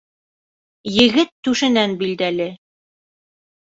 [0.93, 2.51] Егет түшенән билдәле.